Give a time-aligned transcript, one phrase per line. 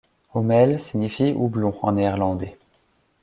[0.33, 2.57] Hommel signifie houblon en néerlandais.